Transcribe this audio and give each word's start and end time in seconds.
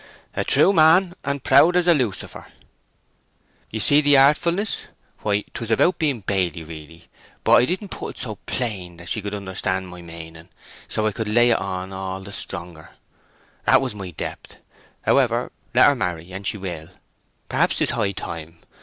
"A 0.35 0.43
true 0.43 0.73
man, 0.73 1.13
and 1.23 1.43
proud 1.43 1.75
as 1.75 1.85
a 1.85 1.93
lucifer." 1.93 2.47
"You 3.69 3.79
see 3.79 4.01
the 4.01 4.17
artfulness? 4.17 4.85
Why, 5.19 5.43
'twas 5.53 5.69
about 5.69 5.99
being 5.99 6.23
baily 6.23 6.63
really; 6.63 7.07
but 7.43 7.51
I 7.51 7.65
didn't 7.65 7.89
put 7.91 8.15
it 8.15 8.17
so 8.23 8.37
plain 8.47 8.97
that 8.97 9.09
she 9.09 9.21
could 9.21 9.35
understand 9.35 9.89
my 9.89 10.01
meaning, 10.01 10.49
so 10.87 11.05
I 11.05 11.11
could 11.11 11.27
lay 11.27 11.51
it 11.51 11.59
on 11.59 11.93
all 11.93 12.21
the 12.21 12.31
stronger. 12.31 12.95
That 13.65 13.79
was 13.79 13.93
my 13.93 14.09
depth!... 14.09 14.55
However, 15.03 15.51
let 15.75 15.85
her 15.85 15.93
marry 15.95 16.31
an 16.31 16.45
she 16.45 16.57
will. 16.57 16.89
Perhaps 17.47 17.77
'tis 17.77 17.91
high 17.91 18.13
time. 18.13 18.57